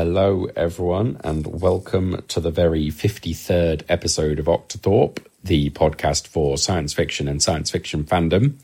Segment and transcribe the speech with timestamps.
[0.00, 6.92] Hello, everyone, and welcome to the very 53rd episode of Octothorpe, the podcast for science
[6.92, 8.54] fiction and science fiction fandom.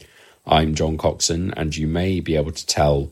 [0.47, 3.11] I'm John Coxon, and you may be able to tell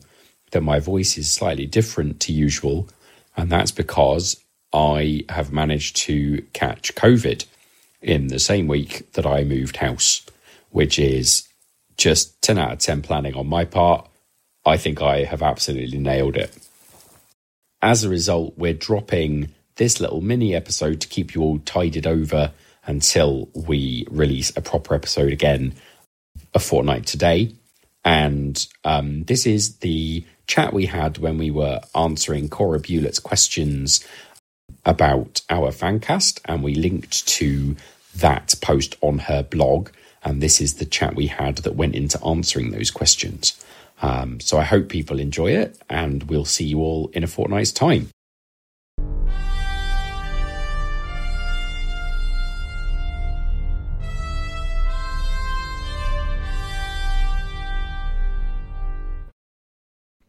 [0.51, 2.87] that my voice is slightly different to usual,
[3.35, 7.45] and that's because I have managed to catch COVID
[8.01, 10.25] in the same week that I moved house,
[10.69, 11.45] which is
[11.97, 14.07] just 10 out of 10 planning on my part.
[14.65, 16.57] I think I have absolutely nailed it.
[17.83, 22.53] As a result, we're dropping this little mini episode to keep you all tided over
[22.85, 25.73] until we release a proper episode again
[26.53, 27.53] a fortnight today.
[28.05, 34.07] And um, this is the chat we had when we were answering Cora Buhlert's questions
[34.85, 37.75] about our fancast, and we linked to
[38.15, 39.89] that post on her blog.
[40.23, 43.61] And this is the chat we had that went into answering those questions.
[44.03, 47.71] Um, so I hope people enjoy it, and we'll see you all in a fortnight's
[47.71, 48.09] time.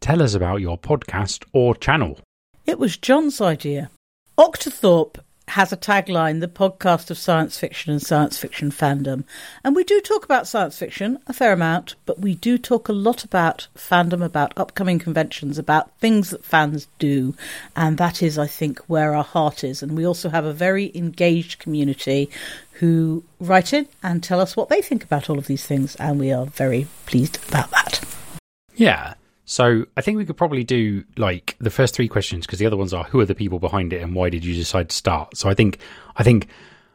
[0.00, 2.20] Tell us about your podcast or channel.
[2.67, 3.91] It was John's idea.
[4.39, 9.25] Octothorpe has a tagline, the podcast of science fiction and science fiction fandom.
[9.62, 12.92] And we do talk about science fiction a fair amount, but we do talk a
[12.92, 17.34] lot about fandom, about upcoming conventions, about things that fans do.
[17.77, 19.83] And that is, I think, where our heart is.
[19.83, 22.31] And we also have a very engaged community
[22.73, 25.95] who write in and tell us what they think about all of these things.
[25.97, 28.03] And we are very pleased about that.
[28.75, 29.14] Yeah.
[29.45, 32.77] So I think we could probably do like the first three questions because the other
[32.77, 35.36] ones are who are the people behind it and why did you decide to start?
[35.36, 35.78] So I think
[36.17, 36.48] I think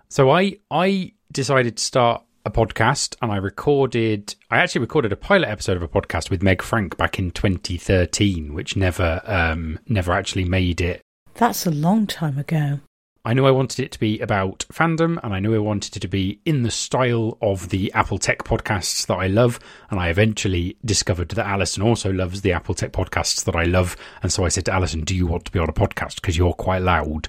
[0.07, 5.17] so I I decided to start a podcast and I recorded I actually recorded a
[5.17, 10.11] pilot episode of a podcast with Meg Frank back in 2013 which never um never
[10.11, 11.01] actually made it.
[11.35, 12.79] That's a long time ago.
[13.25, 15.99] I knew I wanted it to be about fandom, and I knew I wanted it
[15.99, 19.59] to be in the style of the Apple Tech podcasts that I love.
[19.89, 23.97] And I eventually discovered that Alison also loves the Apple Tech podcasts that I love.
[24.23, 26.15] And so I said to Alison, Do you want to be on a podcast?
[26.15, 27.27] Because you're quite loud.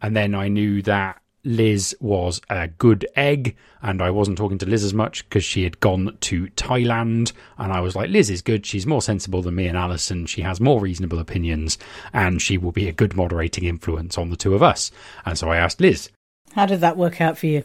[0.00, 4.66] And then I knew that Liz was a good egg, and I wasn't talking to
[4.66, 7.32] Liz as much because she had gone to Thailand.
[7.58, 8.64] And I was like, Liz is good.
[8.64, 10.26] She's more sensible than me and Alison.
[10.26, 11.78] She has more reasonable opinions,
[12.12, 14.90] and she will be a good moderating influence on the two of us.
[15.26, 16.10] And so I asked Liz.
[16.54, 17.64] How did that work out for you?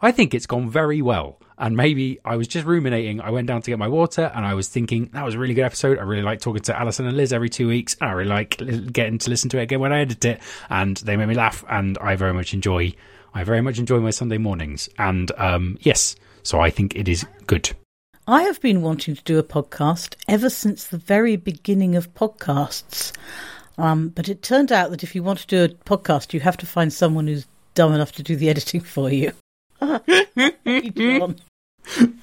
[0.00, 1.40] I think it's gone very well.
[1.60, 3.20] And maybe I was just ruminating.
[3.20, 5.54] I went down to get my water and I was thinking that was a really
[5.54, 5.98] good episode.
[5.98, 7.96] I really like talking to Alison and Liz every two weeks.
[8.00, 8.58] I really like
[8.92, 10.40] getting to listen to it again when I edit it.
[10.70, 11.64] And they made me laugh.
[11.68, 12.94] And I very much enjoy
[13.34, 14.88] I very much enjoy my Sunday mornings.
[14.98, 17.70] And um, yes, so I think it is good.
[18.26, 23.12] I have been wanting to do a podcast ever since the very beginning of podcasts.
[23.78, 26.56] Um, but it turned out that if you want to do a podcast, you have
[26.58, 29.32] to find someone who's dumb enough to do the editing for you.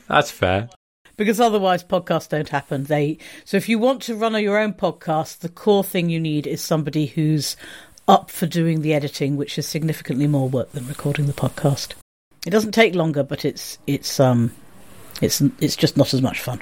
[0.07, 0.69] That's fair.
[1.17, 2.83] Because otherwise, podcasts don't happen.
[2.83, 6.45] They so if you want to run your own podcast, the core thing you need
[6.45, 7.55] is somebody who's
[8.07, 11.93] up for doing the editing, which is significantly more work than recording the podcast.
[12.45, 14.51] It doesn't take longer, but it's it's um
[15.21, 16.61] it's it's just not as much fun.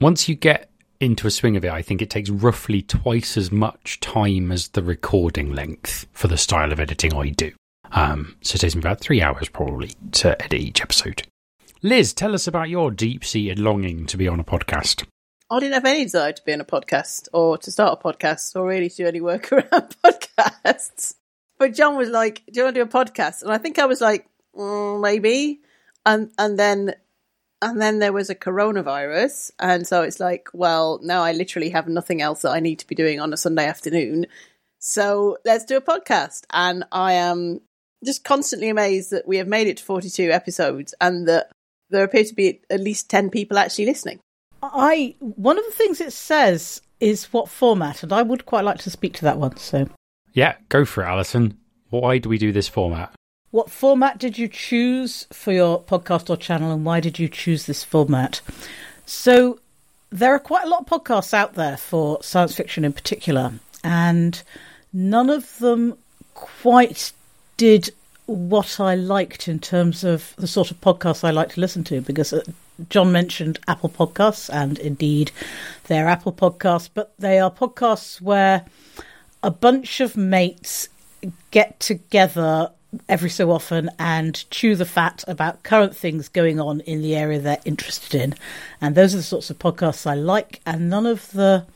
[0.00, 0.70] Once you get
[1.00, 4.68] into a swing of it, I think it takes roughly twice as much time as
[4.68, 7.52] the recording length for the style of editing I do.
[7.92, 11.22] Um, so it takes me about three hours probably to edit each episode.
[11.82, 15.04] Liz, tell us about your deep seated longing to be on a podcast.
[15.50, 18.56] I didn't have any desire to be on a podcast or to start a podcast
[18.56, 21.14] or really to do any work around podcasts.
[21.58, 23.86] But John was like, "Do you want to do a podcast?" And I think I
[23.86, 25.60] was like, mm, "Maybe."
[26.04, 26.94] And and then
[27.62, 31.88] and then there was a coronavirus, and so it's like, well, now I literally have
[31.88, 34.26] nothing else that I need to be doing on a Sunday afternoon.
[34.78, 36.44] So let's do a podcast.
[36.52, 37.60] And I am
[38.04, 41.50] just constantly amazed that we have made it to 42 episodes and that
[41.90, 44.20] there appear to be at least 10 people actually listening.
[44.62, 48.78] I one of the things it says is what format, and I would quite like
[48.78, 49.56] to speak to that one.
[49.56, 49.88] So,
[50.32, 51.58] yeah, go for it, Alison.
[51.90, 53.12] Why do we do this format?
[53.50, 57.66] What format did you choose for your podcast or channel, and why did you choose
[57.66, 58.40] this format?
[59.04, 59.60] So,
[60.10, 63.52] there are quite a lot of podcasts out there for science fiction in particular,
[63.84, 64.42] and
[64.92, 65.96] none of them
[66.34, 67.12] quite
[67.56, 67.90] did
[68.26, 72.00] what I liked in terms of the sort of podcasts I like to listen to
[72.00, 72.42] because uh,
[72.90, 75.30] John mentioned Apple Podcasts, and indeed
[75.84, 78.64] they're Apple Podcasts, but they are podcasts where
[79.42, 80.88] a bunch of mates
[81.50, 82.70] get together
[83.08, 87.38] every so often and chew the fat about current things going on in the area
[87.38, 88.34] they're interested in.
[88.80, 91.66] And those are the sorts of podcasts I like, and none of the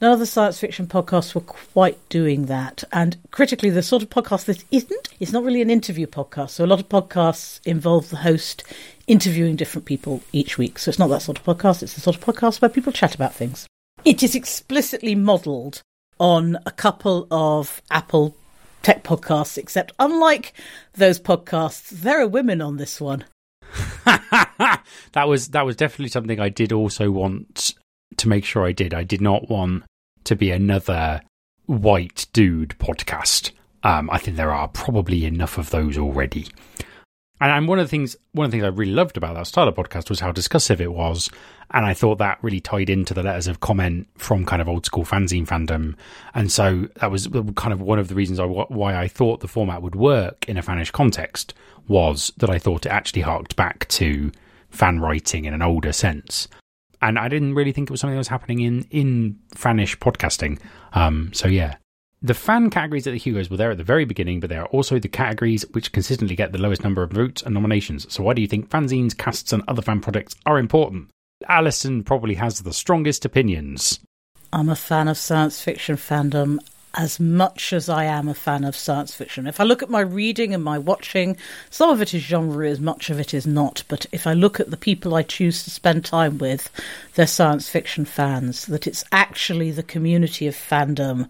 [0.00, 2.84] none of the science fiction podcasts were quite doing that.
[2.92, 6.50] And critically, the sort of podcast this isn't, it's not really an interview podcast.
[6.50, 8.64] So a lot of podcasts involve the host
[9.06, 10.78] interviewing different people each week.
[10.78, 13.14] So it's not that sort of podcast, it's the sort of podcast where people chat
[13.14, 13.66] about things.
[14.04, 15.82] It is explicitly modelled
[16.18, 18.36] on a couple of Apple
[18.82, 20.52] tech podcasts, except unlike
[20.94, 23.24] those podcasts, there are women on this one.
[24.04, 24.82] that
[25.26, 27.74] was that was definitely something I did also want
[28.16, 28.94] to make sure I did.
[28.94, 29.84] I did not want
[30.24, 31.22] to be another
[31.66, 33.52] white dude podcast.
[33.82, 36.48] Um, I think there are probably enough of those already.
[37.42, 39.72] And, one of the things one of the things I really loved about that starter
[39.72, 41.30] podcast was how discussive it was,
[41.70, 44.84] and I thought that really tied into the letters of comment from kind of old
[44.84, 45.94] school fanzine fandom,
[46.34, 49.48] and so that was kind of one of the reasons I, why I thought the
[49.48, 51.54] format would work in a fannish context
[51.88, 54.30] was that I thought it actually harked back to
[54.68, 56.46] fan writing in an older sense.
[57.02, 60.58] And I didn't really think it was something that was happening in in fannish podcasting.
[60.92, 61.76] Um, so yeah,
[62.22, 64.66] the fan categories at the Hugos were there at the very beginning, but they are
[64.66, 68.12] also the categories which consistently get the lowest number of votes and nominations.
[68.12, 71.08] So why do you think fanzines, casts, and other fan projects are important?
[71.48, 74.00] Alison probably has the strongest opinions.
[74.52, 76.58] I'm a fan of science fiction fandom
[76.94, 79.46] as much as I am a fan of science fiction.
[79.46, 81.36] If I look at my reading and my watching,
[81.70, 83.84] some of it is genre, as much of it is not.
[83.88, 86.70] But if I look at the people I choose to spend time with,
[87.14, 88.66] they're science fiction fans.
[88.66, 91.28] That it's actually the community of fandom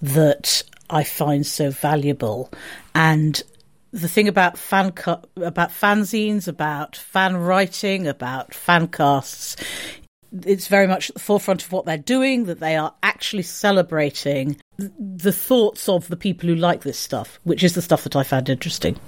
[0.00, 2.50] that I find so valuable.
[2.94, 3.42] And
[3.92, 9.56] the thing about fan cu- about fanzines, about fan writing, about fan casts
[10.44, 14.56] it's very much at the forefront of what they're doing, that they are actually celebrating
[14.78, 18.22] the thoughts of the people who like this stuff, which is the stuff that I
[18.22, 18.98] found interesting.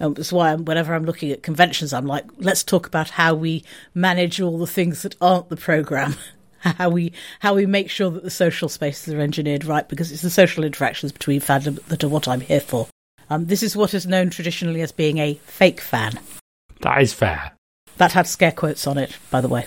[0.00, 3.34] Um, that's why I'm, whenever I'm looking at conventions, I'm like, let's talk about how
[3.34, 3.64] we
[3.94, 6.16] manage all the things that aren't the program,
[6.58, 10.22] how we how we make sure that the social spaces are engineered right, because it's
[10.22, 12.88] the social interactions between fandom that are what I'm here for.
[13.30, 16.18] Um, this is what is known traditionally as being a fake fan.
[16.80, 17.52] That is fair.
[17.96, 19.66] That had scare quotes on it, by the way.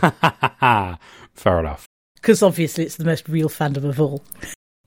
[1.34, 1.86] Fair enough.
[2.16, 4.24] Because obviously it's the most real fandom of all.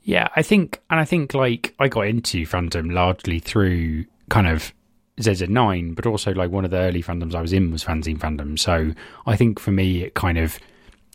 [0.03, 4.73] Yeah, I think, and I think like I got into fandom largely through kind of
[5.19, 8.57] ZZ9, but also like one of the early fandoms I was in was fanzine fandom.
[8.57, 8.93] So
[9.25, 10.59] I think for me, it kind of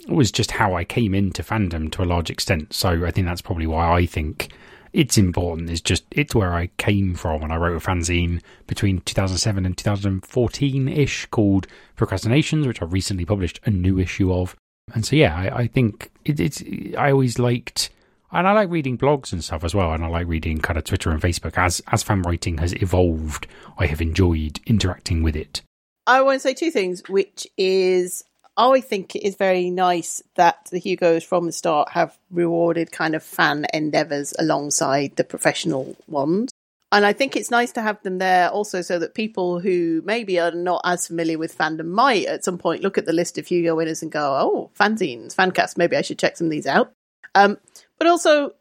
[0.09, 2.73] was just how I came into fandom to a large extent.
[2.73, 4.53] So I think that's probably why I think
[4.97, 5.69] it's important.
[5.69, 9.77] It's just it's where I came from, and I wrote a fanzine between 2007 and
[9.77, 11.67] 2014 ish called
[11.97, 14.57] Procrastinations, which I recently published a new issue of.
[14.95, 16.65] And so yeah, I, I think it, it's
[16.97, 17.91] I always liked.
[18.33, 20.85] And I like reading blogs and stuff as well, and I like reading kind of
[20.85, 21.59] Twitter and Facebook.
[21.59, 23.47] As as fan writing has evolved,
[23.77, 25.61] I have enjoyed interacting with it.
[26.07, 28.25] I want to say two things, which is
[28.56, 33.14] I think it is very nice that the Hugos from the start have rewarded kind
[33.14, 36.50] of fan endeavours alongside the professional ones.
[36.93, 40.38] And I think it's nice to have them there also so that people who maybe
[40.38, 43.47] are not as familiar with fandom might at some point look at the list of
[43.47, 46.93] Hugo winners and go, oh, fanzines, fancast, maybe I should check some of these out.
[47.35, 47.59] Um,
[47.99, 48.52] but also,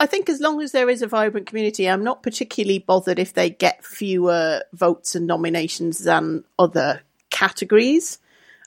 [0.00, 3.34] I think as long as there is a vibrant community, I'm not particularly bothered if
[3.34, 8.18] they get fewer votes and nominations than other categories.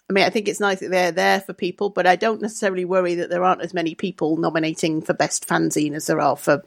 [0.09, 2.85] I mean, I think it's nice that they're there for people, but I don't necessarily
[2.85, 6.63] worry that there aren't as many people nominating for best fanzine as there are for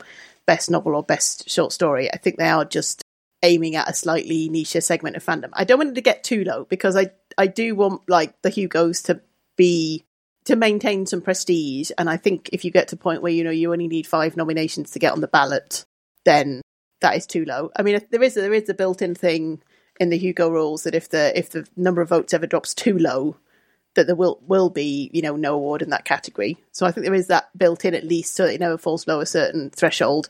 [0.46, 2.12] best novel or best short story.
[2.12, 3.02] I think they are just
[3.42, 5.50] aiming at a slightly niche segment of fandom.
[5.54, 8.50] I don't want it to get too low because I I do want like the
[8.50, 9.20] Hugos to
[9.56, 10.04] be
[10.44, 11.90] to maintain some prestige.
[11.96, 14.06] And I think if you get to a point where you know you only need
[14.06, 15.84] five nominations to get on the ballot,
[16.24, 16.60] then
[17.00, 17.70] that is too low.
[17.76, 19.62] I mean, there is there is a built-in thing
[20.00, 22.98] in the Hugo rules that if the if the number of votes ever drops too
[22.98, 23.36] low,
[23.94, 26.56] that there will will be you know no award in that category.
[26.72, 29.04] So I think there is that built in at least so that it never falls
[29.04, 30.28] below a certain threshold.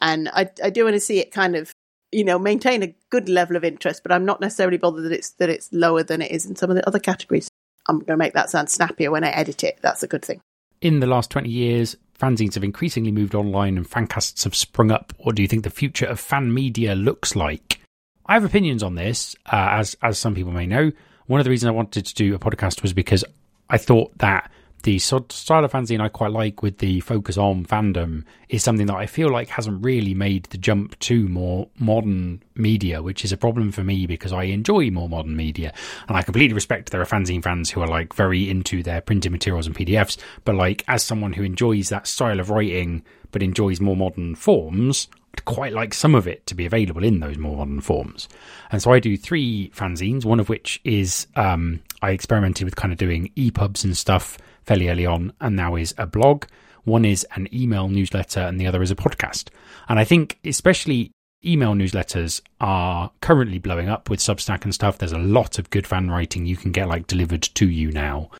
[0.00, 1.72] And I I do want to see it kind of
[2.12, 5.30] you know maintain a good level of interest, but I'm not necessarily bothered that it's
[5.30, 7.48] that it's lower than it is in some of the other categories.
[7.88, 9.78] I'm going to make that sound snappier when I edit it.
[9.80, 10.40] That's a good thing.
[10.80, 15.12] In the last 20 years, fanzines have increasingly moved online and fancasts have sprung up.
[15.18, 17.80] What do you think the future of fan media looks like?
[18.26, 20.92] I have opinions on this, uh, as as some people may know.
[21.26, 23.24] One of the reasons I wanted to do a podcast was because
[23.68, 24.50] I thought that
[24.86, 28.94] the style of fanzine I quite like with the focus on fandom is something that
[28.94, 33.36] I feel like hasn't really made the jump to more modern media, which is a
[33.36, 35.74] problem for me because I enjoy more modern media.
[36.06, 39.32] And I completely respect there are fanzine fans who are like very into their printed
[39.32, 40.18] materials and PDFs.
[40.44, 43.02] But like, as someone who enjoys that style of writing
[43.32, 45.08] but enjoys more modern forms,
[45.46, 48.28] quite like some of it to be available in those more modern forms.
[48.70, 52.92] And so I do three fanzines, one of which is um, I experimented with kind
[52.92, 56.44] of doing EPUBs and stuff fairly early on and now is a blog.
[56.84, 59.48] One is an email newsletter and the other is a podcast.
[59.88, 61.12] And I think especially
[61.44, 64.98] email newsletters are currently blowing up with Substack and stuff.
[64.98, 68.30] There's a lot of good fan writing you can get like delivered to you now.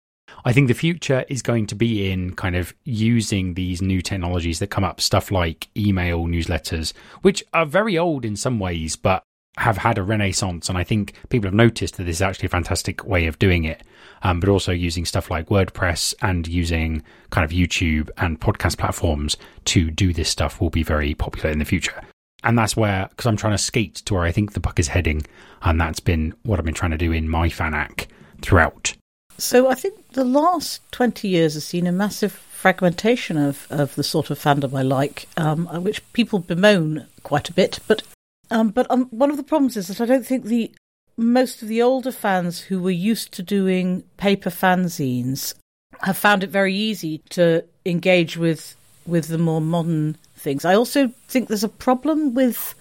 [0.47, 4.61] I think the future is going to be in kind of using these new technologies
[4.61, 9.25] that come up, stuff like email newsletters, which are very old in some ways, but
[9.57, 10.69] have had a renaissance.
[10.69, 13.65] And I think people have noticed that this is actually a fantastic way of doing
[13.65, 13.83] it.
[14.23, 19.37] Um, but also using stuff like WordPress and using kind of YouTube and podcast platforms
[19.65, 22.01] to do this stuff will be very popular in the future.
[22.45, 24.89] And that's where, because I'm trying to skate to where I think the puck is
[24.89, 25.23] heading.
[25.63, 28.07] And that's been what I've been trying to do in my fanac
[28.43, 28.95] throughout.
[29.39, 34.03] So I think the last 20 years has seen a massive fragmentation of, of the
[34.03, 37.81] sort of fandom I like, um, which people bemoan quite a bit.
[37.87, 38.03] But
[38.51, 40.73] um, but um, one of the problems is that I don't think the
[41.17, 45.55] most of the older fans who were used to doing paper fanzines
[46.03, 48.77] have found it very easy to engage with
[49.07, 50.65] with the more modern things.
[50.65, 52.75] I also think there's a problem with.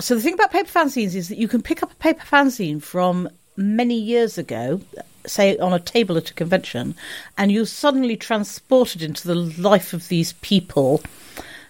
[0.00, 2.82] So the thing about paper fanzines is that you can pick up a paper fanzine
[2.82, 4.80] from many years ago,
[5.26, 6.94] say on a table at a convention,
[7.36, 11.02] and you're suddenly transported into the life of these people.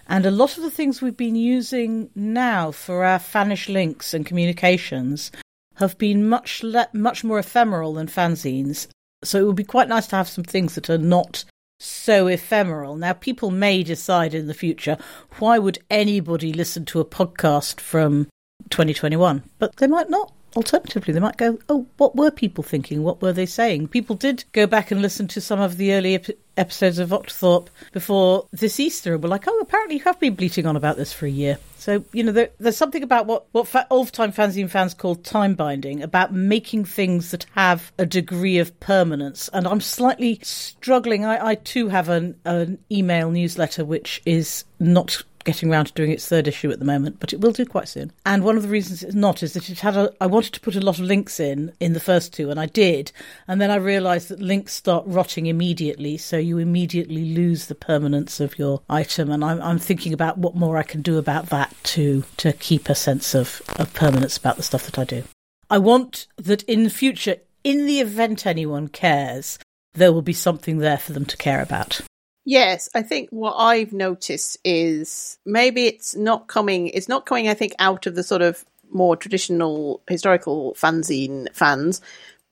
[0.07, 4.25] And a lot of the things we've been using now for our fannish links and
[4.25, 5.31] communications
[5.75, 8.87] have been much le- much more ephemeral than fanzines.
[9.23, 11.43] So it would be quite nice to have some things that are not
[11.79, 12.95] so ephemeral.
[12.95, 14.97] Now, people may decide in the future,
[15.39, 18.27] why would anybody listen to a podcast from
[18.69, 19.43] 2021?
[19.59, 20.34] But they might not.
[20.55, 23.03] Alternatively, they might go, oh, what were people thinking?
[23.03, 23.89] What were they saying?
[23.89, 27.67] People did go back and listen to some of the early ep- episodes of Octothorpe
[27.91, 31.11] before this Easter and were like, oh, apparently you have been bleating on about this
[31.11, 31.57] for a year.
[31.77, 35.15] So, you know, there, there's something about what, what fa- old time fanzine fans call
[35.15, 39.49] time binding, about making things that have a degree of permanence.
[39.51, 41.25] And I'm slightly struggling.
[41.25, 46.11] I, I too have an, an email newsletter which is not getting around to doing
[46.11, 48.11] its third issue at the moment, but it will do quite soon.
[48.25, 50.11] And one of the reasons it's not is that it had a.
[50.19, 52.65] I wanted to put a lot of links in in the first two, and I
[52.65, 53.11] did,
[53.47, 58.39] and then I realised that links start rotting immediately, so you immediately lose the permanence
[58.39, 59.31] of your item.
[59.31, 62.89] And I'm, I'm thinking about what more I can do about that to to keep
[62.89, 65.23] a sense of, of permanence about the stuff that I do.
[65.69, 69.57] I want that in the future, in the event anyone cares,
[69.93, 72.01] there will be something there for them to care about.
[72.45, 76.87] Yes, I think what I've noticed is maybe it's not coming.
[76.87, 77.47] It's not coming.
[77.47, 82.01] I think out of the sort of more traditional historical fanzine fans,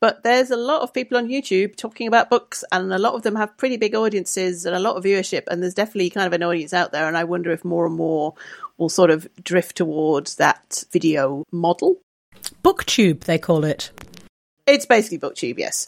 [0.01, 3.21] but there's a lot of people on YouTube talking about books, and a lot of
[3.21, 5.43] them have pretty big audiences and a lot of viewership.
[5.47, 7.07] And there's definitely kind of an audience out there.
[7.07, 8.33] And I wonder if more and more
[8.77, 12.01] will sort of drift towards that video model.
[12.65, 13.91] Booktube, they call it.
[14.65, 15.87] It's basically booktube, yes.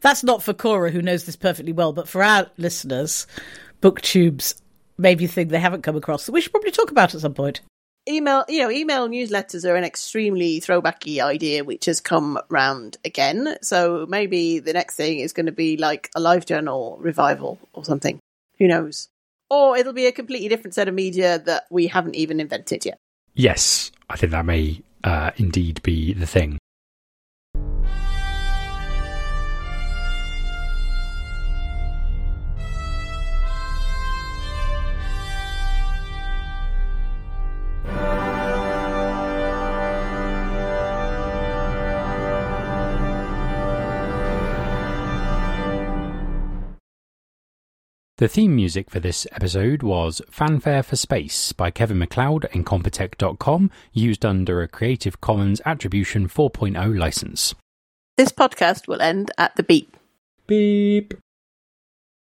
[0.00, 3.26] That's not for Cora, who knows this perfectly well, but for our listeners,
[3.80, 4.60] booktubes
[4.98, 7.60] maybe thing they haven't come across that we should probably talk about at some point.
[8.08, 13.56] Email, you know, email newsletters are an extremely throwbacky idea which has come round again.
[13.62, 17.84] So maybe the next thing is going to be like a live journal revival or
[17.84, 18.18] something.
[18.58, 19.08] Who knows?
[19.50, 22.98] Or it'll be a completely different set of media that we haven't even invented yet.
[23.34, 26.58] Yes, I think that may uh, indeed be the thing.
[48.20, 54.26] The theme music for this episode was Fanfare for Space by Kevin MacLeod, Incompetech.com, used
[54.26, 57.54] under a Creative Commons Attribution 4.0 license.
[58.18, 59.96] This podcast will end at the beep.
[60.46, 61.14] Beep.